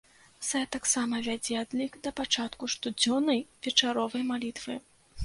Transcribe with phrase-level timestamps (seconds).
[0.45, 4.79] Сайт таксама вядзе адлік да пачатку штодзённай вечаровай малітвы.